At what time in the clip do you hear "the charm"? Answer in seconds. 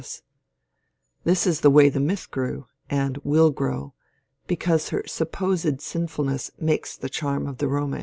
6.97-7.45